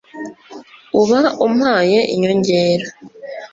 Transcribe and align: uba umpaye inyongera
uba 1.01 1.19
umpaye 1.45 1.99
inyongera 2.15 2.87